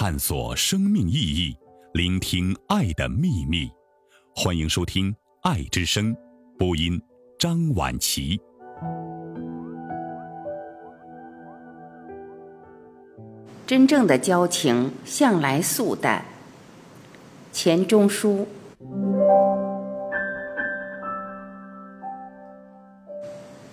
[0.00, 1.56] 探索生命意义，
[1.92, 3.68] 聆听爱的秘密。
[4.32, 5.12] 欢迎收听
[5.42, 6.14] 《爱之声》，
[6.56, 7.02] 播音
[7.36, 8.40] 张婉琪。
[13.66, 16.24] 真正的交情向来素淡。
[17.52, 18.46] 钱钟书。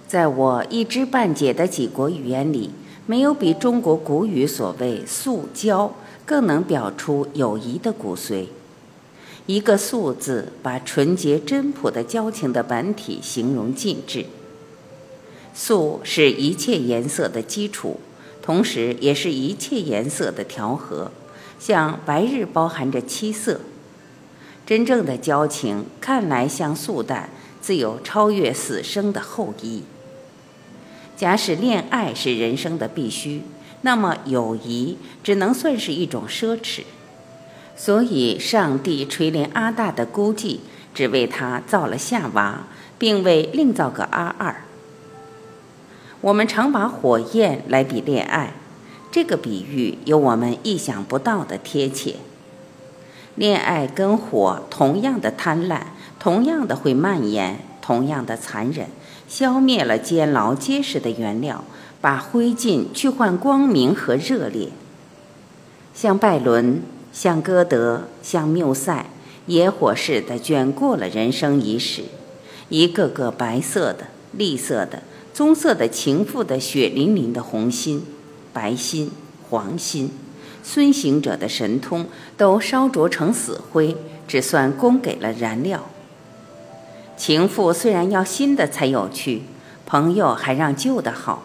[0.07, 2.71] 在我一知半解的几国语言里，
[3.06, 5.94] 没有比中国古语所谓“素交”
[6.26, 8.48] 更能表出友谊的骨髓。
[9.46, 14.26] 一个“素”字，把纯洁真朴的交情的本体形容尽致。
[15.54, 17.99] 素是一切颜色的基础。
[18.41, 21.12] 同时，也是一切颜色的调和，
[21.60, 23.62] 像白日包含着七色。
[24.68, 27.30] 真正的交情看来像素淡，
[27.60, 29.82] 自有超越死生的厚意。
[31.16, 33.42] 假使恋爱是人生的必须，
[33.82, 36.82] 那么友谊只能算是一种奢侈。
[37.77, 40.60] 所以，上帝垂怜阿大的孤寂，
[40.94, 44.63] 只为他造了夏娃，并未另造个阿二。
[46.22, 48.54] 我们常把火焰来比恋爱，
[49.12, 52.16] 这个比喻有我们意想不到的贴切。
[53.35, 55.82] 恋爱跟火同样的贪婪，
[56.18, 58.88] 同样的会蔓延，同样的残忍，
[59.27, 61.63] 消灭了坚牢结实的原料，
[61.99, 64.69] 把灰烬去换光明和热烈。
[65.94, 66.81] 像拜伦，
[67.12, 69.06] 像歌德，像缪塞，
[69.47, 72.03] 野火似的卷过了人生一世，
[72.69, 75.03] 一个个白色的、栗色的。
[75.34, 78.06] 棕色的情妇的血淋淋的红心、
[78.53, 79.12] 白心、
[79.50, 80.09] 黄心，
[80.63, 82.06] 孙行者的神通
[82.38, 83.97] 都烧灼成死灰，
[84.29, 85.89] 只算供给了燃料。
[87.18, 89.44] 情妇虽然要新的才有趣，
[89.85, 91.44] 朋友还让旧的好。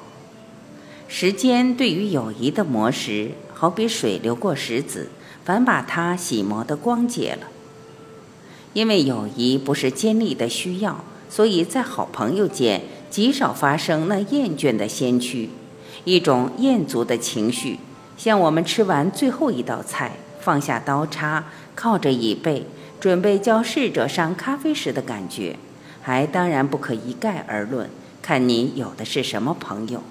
[1.09, 5.09] 时间对于友谊的磨蚀，好比水流过石子，
[5.45, 7.49] 反把它洗磨得光洁了。
[8.73, 12.83] 因为友谊不是尖利的需要，所以在好朋友间。
[13.11, 15.51] 极少发生那厌倦的先驱，
[16.05, 17.81] 一种厌足的情绪，
[18.17, 22.67] 像我们吃完最后一道菜，放下刀叉，靠着椅背，
[23.01, 25.57] 准备叫侍者上咖啡时的感觉，
[26.03, 27.89] 还当然不可一概而论，
[28.23, 30.03] 看你有的是什么朋友。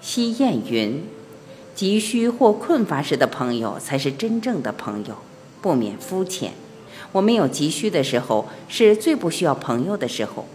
[0.00, 1.04] 西谚云
[1.74, 5.16] ：“急需或困乏时的朋友才是真正的朋友，
[5.60, 6.52] 不免肤浅。
[7.12, 10.46] 我们有急需的时候，是最不需要朋友的时候。”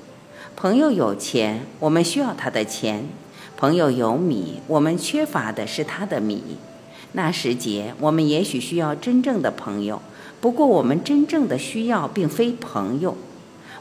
[0.56, 3.02] 朋友有钱，我们需要他的钱；
[3.57, 6.57] 朋友有米，我们缺乏的是他的米。
[7.12, 10.02] 那时节，我们也许需要真正的朋友，
[10.45, 13.17] 不过我们真正的需要并非朋友。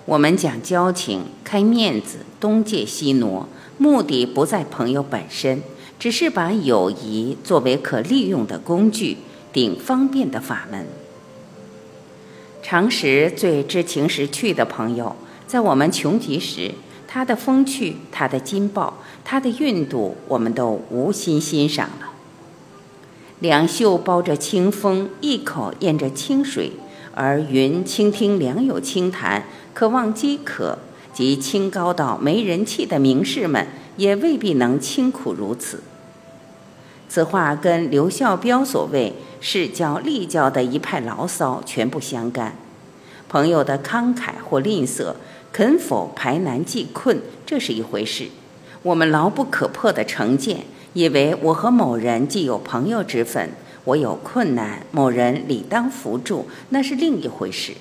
[0.06, 5.62] 我们讲交情，开面子，东借西挪，目的不在朋友本身，
[5.98, 9.18] 只是把友谊作为可利用的工具，
[9.52, 10.86] 顶方便的法门。
[12.62, 15.14] 常识最知情识趣的朋友。
[15.46, 16.72] 在我们穷极时，
[17.06, 22.13] 他的风趣，他的劲爆，他的韵度，我们都无心欣赏了。
[23.44, 26.72] 两袖包着清风，一口咽着清水，
[27.14, 29.44] 而云倾听良友清谈，
[29.74, 30.78] 渴望饥渴，
[31.12, 33.66] 及清高到没人气的名士们，
[33.98, 35.82] 也未必能清苦如此。
[37.06, 39.12] 此话跟刘孝标所谓
[39.42, 42.56] “是教立教”的一派牢骚全不相干。
[43.28, 45.12] 朋友的慷慨或吝啬。
[45.52, 48.24] 肯否排难济困，这是一回事；
[48.82, 53.50] 我们牢不可破的成见，以为我和某人既有朋友之分，
[53.84, 57.72] 我有困难，某人理当扶助，那是另一回事。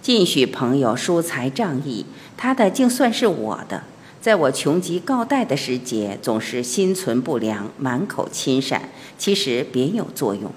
[0.00, 2.06] 尽许朋友疏财仗义，
[2.36, 3.82] 他的竟算是我的，
[4.20, 10.52] 在我穷急告贷的时节，总是心存不良，满口亲善，其实别有作用。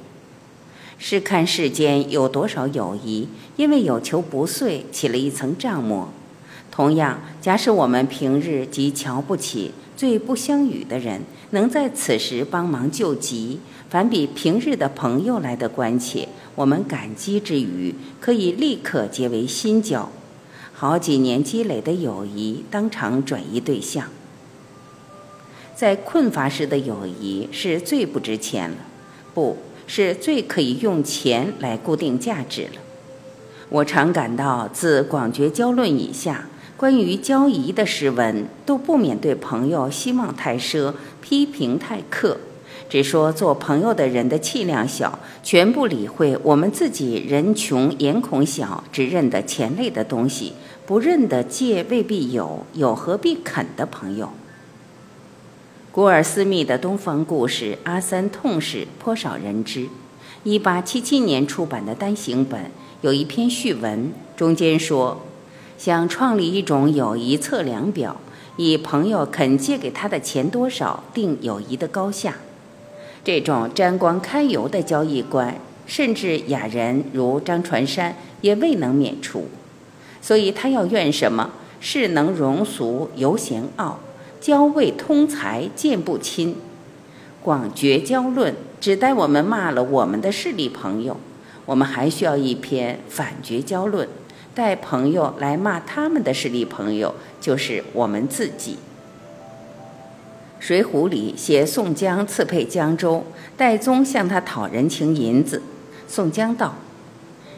[0.99, 3.27] 试看世间有多少友谊，
[3.57, 6.09] 因为有求不遂起了一层障膜。
[6.75, 13.59] 同样，假使我们平日极瞧不起、最不相与的人，能在此时帮忙救急，
[13.91, 16.27] 反比平日的朋友来的关切。
[16.55, 20.09] 我们感激之余，可以立刻结为新交，
[20.73, 24.07] 好几年积累的友谊当场转移对象。
[25.75, 28.77] 在困乏时的友谊是最不值钱了，
[29.35, 29.55] 不。
[29.85, 32.81] 是最可以用钱来固定价值了。
[33.67, 36.47] 我常感到，自《广觉交论》以下，
[36.83, 42.35] 关于交谊的诗文，都不免对朋友希望太奢，批评太刻，
[42.89, 50.51] 只说做朋友的人的气量小，全不理会我们自己人穷眼孔小，只认得钱类的东西，
[50.85, 54.31] 不认得借未必有，有何必肯的朋友。
[55.89, 59.87] 古尔斯密的东方故事《阿三痛史》颇少人知。
[60.43, 62.69] 一八七七年出版的单行本
[62.99, 65.21] 有一篇序文，中间说
[65.83, 68.15] 想创立一种友谊测量表，
[68.55, 72.35] 以朋友肯借给他的钱多少定友谊的高下。
[73.21, 79.49] 这种沾光揩油的交易观，甚至雅人如张传山也未能免除。
[80.21, 81.49] 所以他要怨什么？
[81.81, 83.99] 是能容俗，犹嫌傲。
[84.39, 86.55] 交味通才，见不亲，
[87.41, 91.17] 广绝交论，只待我们骂了我们的势力朋友。
[91.65, 94.07] 我们还需要一篇反绝交论，
[94.55, 98.73] 带朋友来骂他们的势力朋友，就是我们自己。
[100.65, 103.25] 《水浒》里写宋江刺配江州，
[103.57, 105.61] 戴宗向他讨人情银子，
[106.07, 106.75] 宋江道：“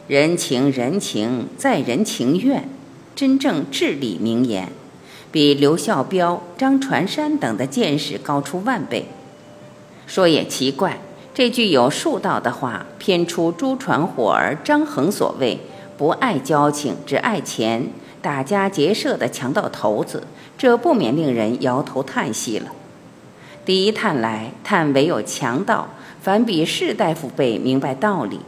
[0.08, 2.68] 人情人情在人情愿，
[3.14, 4.70] 真正至理名言。”
[5.30, 9.06] 比刘孝标、张传山等的见识高出万倍。
[10.06, 10.98] 说也奇怪，
[11.34, 15.58] 这句有数道的话，偏出朱传火儿张衡所谓
[15.96, 17.88] “不爱交情，只爱钱，
[18.20, 20.24] 打家劫舍的强盗头子”，
[20.56, 22.72] 这不免令人摇头叹息了。
[23.64, 25.88] 第一探来，探唯有强盗，
[26.20, 28.40] 反比士大夫辈明白道理。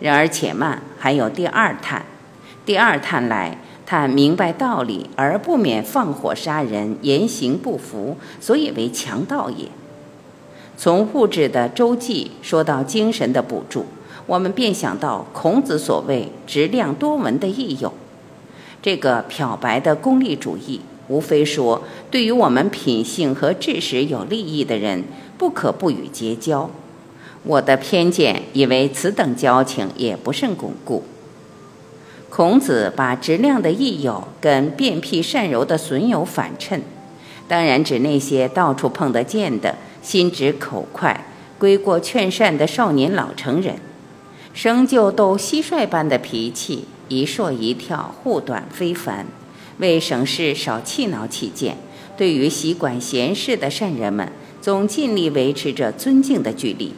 [0.00, 2.04] 然而且慢，还有第二探。
[2.64, 3.58] 第二探来。
[3.90, 9.64] 叹明白道理，而不免放火杀人，言行不符，所以为强盗也。
[10.76, 13.86] 从物质的周济说到精神的补助，
[14.28, 17.94] 我们便想到孔子所谓“质量多闻”的益友。
[18.82, 25.04] 这个漂白的功利主义，无非说对于我们品性和知识有利益的人，
[25.38, 26.68] 不可不与结交。
[27.44, 31.02] 我的偏见以为此等交情也不甚巩固。
[32.28, 36.82] 孔子把质量的益友跟变僻善柔的损友反衬，
[37.48, 41.24] 当然指那些到处碰得见的心直口快、
[41.58, 43.76] 规过劝善的少年老成人，
[44.60, 49.24] 生就斗蟋蟀般的脾气，一说一跳，护短非凡。
[49.78, 51.76] 为省事少气恼起见，
[52.16, 56.92] 对于习惯闲事的善人们，总尽力维持着尊敬的距离。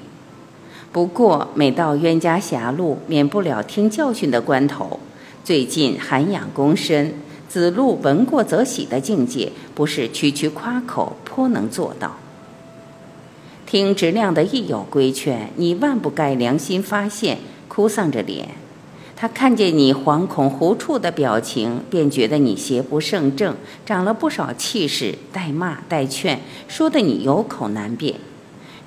[0.91, 4.99] 不过，每到冤家狭路，免不了听教训的关头。
[5.45, 7.13] 最近涵养躬身，
[7.47, 12.17] 子路闻过则喜的境界，不是区区夸口，颇能做到。
[13.71, 17.39] 听质量的益友规劝，你万不该良心发现，
[17.69, 18.49] 哭丧着脸。
[19.15, 23.55] 他看见你惶恐胡处的表情，便觉得你邪不胜正，
[23.87, 28.17] 长了不少气势，带骂带劝，说得你有口难辩。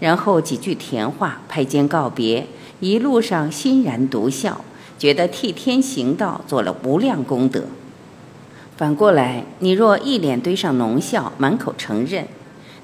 [0.02, 2.46] 然后几句甜话，拍肩告别，
[2.82, 4.66] 一路上欣然独笑。
[5.00, 7.64] 觉得替天行道，做了无量功德。
[8.76, 12.28] 反过来，你若一脸堆上浓笑，满口承认，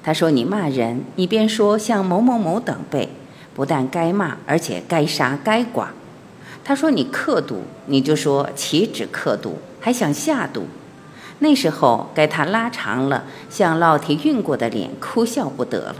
[0.02, 3.10] 他说你骂人，你便说像某某某等辈，
[3.54, 5.88] 不但该骂，而且该杀该剐。
[6.64, 10.66] 他说你刻毒，你就说岂止刻毒，还想下毒。
[11.40, 15.96] 那时候该他拉长了像烙铁熨过的脸，哭笑不得了。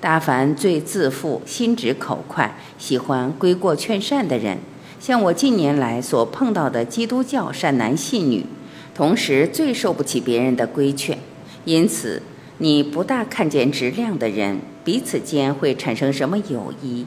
[0.00, 4.58] 大凡最自负、心直口快、喜欢归过劝善的人。
[5.00, 8.46] 像我近年来所碰到的基督教善男信女，
[8.94, 11.18] 同时最受不起别人的规劝，
[11.64, 12.22] 因此
[12.58, 17.06] 你不大看见质量的人彼此间会产生什么友谊？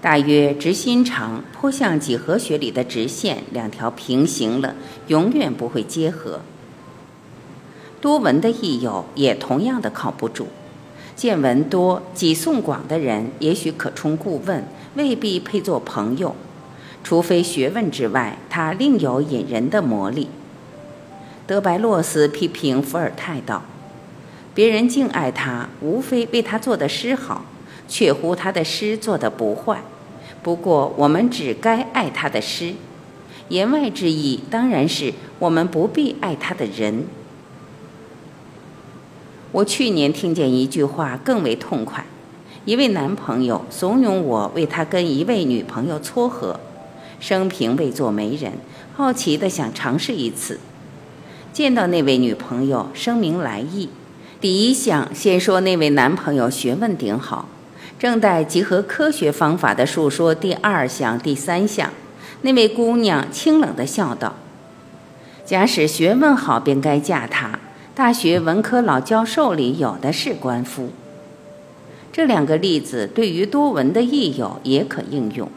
[0.00, 4.76] 大约直心肠颇像几何学里的直线，两条平行了，
[5.08, 6.40] 永远不会结合。
[8.00, 10.46] 多闻的益友也同样的靠不住，
[11.16, 16.36] 见闻多、己诵广的人，也许可充顾问，未必配做朋友。
[17.02, 20.28] 除非学问之外，他另有引人的魔力。
[21.48, 23.64] 德白洛斯批评伏尔泰道
[24.54, 27.44] ：“别人敬爱他，无非为他做的诗好，
[27.86, 29.82] 却乎他的诗做的不坏。
[30.42, 32.74] 不过我们只该爱他的诗，
[33.48, 37.04] 言外之意当然是我们不必爱他的人。”
[39.50, 42.04] 我去年听见一句话更为痛快：
[42.64, 46.60] 一位男朋友怂恿我为他跟一位女朋友撮合。
[47.18, 48.52] 生平未做媒人，
[48.94, 50.60] 好奇的想尝试一次。
[51.52, 53.88] 见到那位女朋友，声明来意。
[54.40, 57.48] 第一项先说那位男朋友学问顶好，
[57.98, 61.90] 正待集合科学方法的述说第二项、第三项。
[62.42, 64.36] 那位姑娘清冷的笑道
[65.44, 67.58] ：“假使学问好，便该嫁他。
[67.96, 70.90] 大学文科老教授里有的是官夫。”
[72.12, 75.50] 这两个例子对于多文的益友也可应用。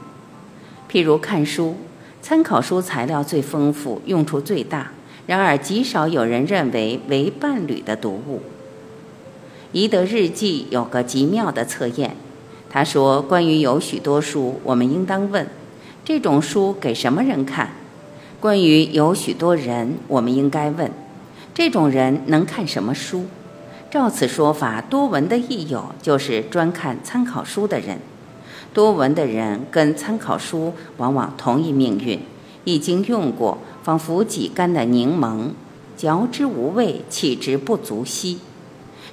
[0.92, 1.76] 譬如看书，
[2.20, 4.90] 参考书材料最丰富，用处最大，
[5.28, 8.42] 然而极少有人认为为伴侣的读物。
[9.74, 12.18] 宜德日记有个极妙的测验，
[12.70, 15.48] 他说：关于有许多书，我们应当问：
[16.04, 17.72] 这种书给什么人看？
[18.42, 20.92] 关于有许多人，我们应该问：
[21.54, 23.28] 这种人能看什么书？
[23.90, 28.00] 照此说法，多闻的益友就是专看参考书的人。
[28.74, 32.20] 多闻的人跟参考书往往同一命运，
[32.66, 35.52] 已经用过，仿佛挤干的柠檬，
[35.96, 38.40] 嚼之无味，弃之不足惜。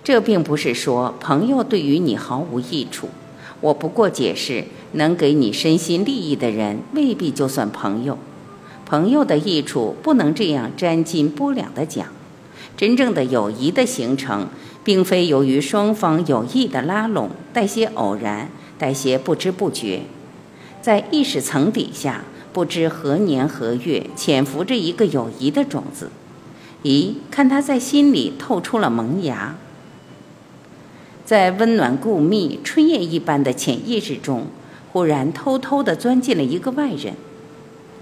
[0.08, 3.10] 这并不是说朋友对于你毫无益处，
[3.60, 8.16] 我不过解释，能给你身心利益的人未必就算朋友。
[8.86, 12.06] 朋友的益处不能这样沾斤拨两的讲。
[12.74, 14.46] 真正的友谊的形成，
[14.82, 18.48] 并非由于双方有意的拉拢，带些偶然。
[18.78, 20.04] 带些不知不觉，
[20.80, 22.24] 在意识层底下，
[22.54, 26.10] 不知何年何月潜伏着一个友谊的种子。
[26.84, 29.56] 咦，看他在心里透出了萌芽，
[31.28, 34.47] 在温暖固密、春夜一般的潜意识中，
[34.90, 37.12] 忽然偷偷地钻进了一个外人。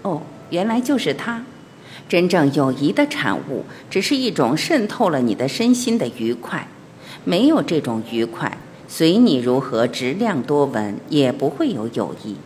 [0.02, 1.44] 哦，原来就是他。
[2.08, 6.68] 真正友谊的产物，只是一种渗透了你的身心的愉快。
[7.24, 8.58] 没有这种愉快。
[8.86, 12.36] 随你如何质量多闻，也不会有友谊。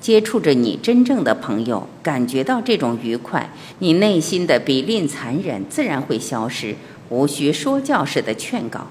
[0.00, 6.76] 接触着你真正的朋友，感觉到这种愉快，你内心的比吝残忍自然会消失，
[7.08, 8.86] 无需说教式的劝告。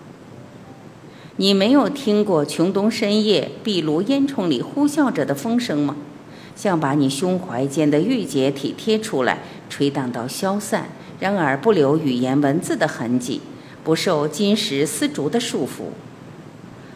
[1.37, 5.97] 你没有听过琼东深夜壁炉烟囱里呼啸着的风声吗？
[6.55, 9.39] 像把你胸怀间的郁结体贴出来，
[9.69, 10.85] 吹荡到消散，
[11.19, 13.41] 然而不留语言文字的痕迹，
[13.83, 15.91] 不受金石丝竹的束缚。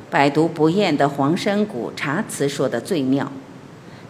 [0.09, 3.29] 百读不厌的黄山谷茶词说的最妙，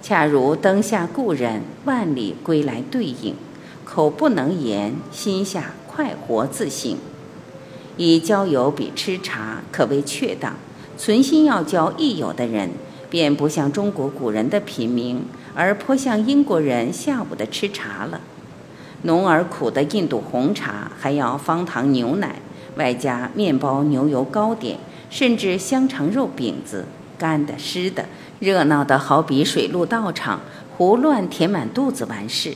[0.03, 3.33] 恰如灯下故人，万里归来对影。
[3.83, 6.95] 口不能言，心下快活自省。
[7.99, 10.55] 以交友比吃茶，可谓确当。
[10.97, 12.69] 存心要交益友的人，
[13.09, 15.17] 便不像中国古人的品茗，
[15.53, 18.21] 而颇像英国人下午的吃茶了。
[19.01, 22.37] 浓而苦的印度红茶，还要方糖牛奶，
[22.77, 24.77] 外加面包、牛油糕点。
[25.09, 26.85] 甚至香肠、肉饼子，
[27.17, 28.05] 干的、湿的，
[28.39, 30.39] 热闹的好比水陆道场，
[30.77, 32.55] 胡乱填满肚子完事。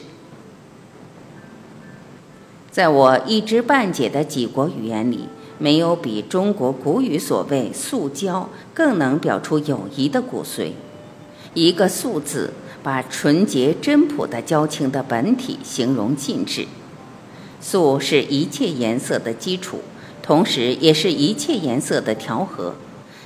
[2.73, 10.71] 在我一知半解的几国语言里，没有比中国古语所谓“素交”更能表出友谊的骨髓。
[11.53, 12.51] 一个“素”字，
[12.81, 16.65] 把纯洁真朴的交情的本体形容尽致。
[17.61, 19.81] 素是一切颜色的基础。
[20.23, 22.73] 同时，也是一切颜色的调和，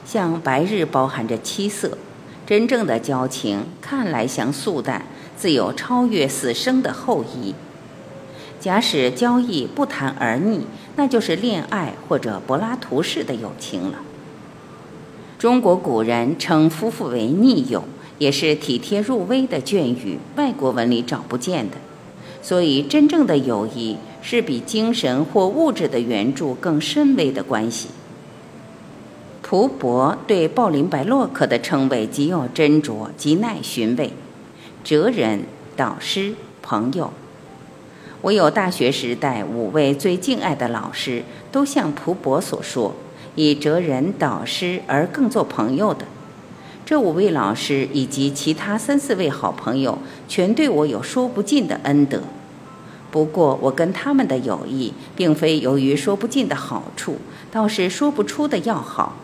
[0.05, 1.97] 像白日包含着七色。
[2.45, 5.05] 真正的交情看来像素淡，
[5.37, 7.55] 自有超越死生的厚谊。
[8.67, 10.59] 假使交易不谈儿女，
[10.97, 14.00] 那就是恋爱或者柏拉图式的友情了。
[15.39, 17.86] 中国古人称夫妇为逆友，
[18.17, 21.77] 也是体贴入微的隽语，外国文里找不见的。
[22.41, 23.95] 所以，真正的友谊。
[24.21, 27.88] 是比精神或物质的援助更深微的关系。
[29.41, 34.12] 蒲伯对鲍林白洛克的称谓极有斟酌，极耐寻味。
[34.83, 35.45] 哲人、
[35.77, 37.13] 导师、朋友，
[38.27, 42.93] 我有大学时代五位最敬爱的老师，都像蒲伯所说，
[43.36, 46.03] 以哲人、导师而更做朋友的。
[46.86, 52.22] 这五位老师以及其他三四位好朋友，全对我有说不尽的恩德。
[53.12, 57.19] 不过，我跟他们的友谊，并非由于说不尽的好处，
[57.50, 59.15] 倒是说不出的要好。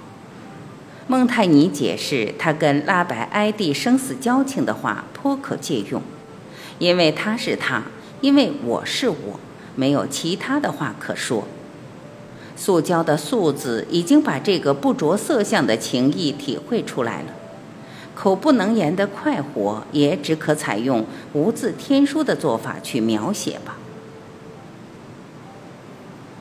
[1.08, 6.02] 孟泰尼解释他跟拉白埃蒂生死交情的话，颇可借用，
[6.80, 7.84] 因为他是他，
[8.24, 9.38] 因为我是我，
[9.76, 11.44] 没有其他的话可说。
[12.56, 17.28] 塑胶的“塑”字已经把这个不着色相的情谊体会出来了。
[18.16, 23.76] 口不能言的快活，也只可采用无字天书的做法去描写吧。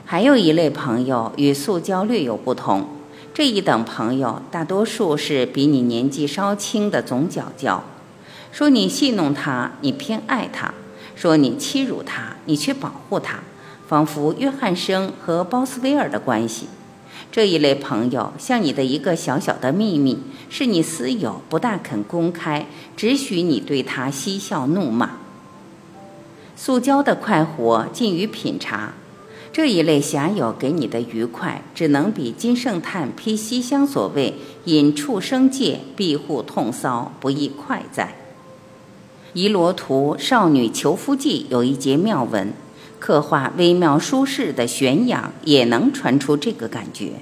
[0.05, 2.87] 还有一类朋友与塑胶略有不同，
[3.33, 7.83] 这一等朋友大多数是比你年纪稍轻的总角交，
[8.53, 10.73] 说你戏弄他，你偏爱他；
[11.15, 13.39] 说你欺辱他，你却保护他，
[13.87, 16.67] 仿佛约翰生和鲍斯威尔的关系。
[17.31, 25.17] 这一类朋友像你的一个小小的秘密，是你私有，不大肯公开，只许你对他嬉笑怒骂。
[26.55, 28.93] 塑胶的快活近于品茶，
[29.51, 38.15] 这一类侠友给你的愉快，只能比金圣叹披西厢所谓引畜生界，庇护痛骚，不易快哉？
[39.35, 42.53] 《遗罗图》少女求夫记有一节妙文，
[42.99, 47.13] 刻画微妙舒适的悬仰，也能传出这个感觉。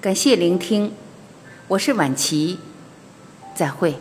[0.00, 0.92] 感谢聆听，
[1.68, 2.56] 我是婉琪，
[3.54, 3.96] 再会。